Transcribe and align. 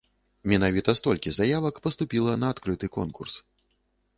Менавіта 0.53 0.95
столькі 0.99 1.33
заявак 1.35 1.75
паступіла 1.85 2.33
на 2.45 2.51
адкрыты 2.55 2.85
конкурс. 2.97 3.33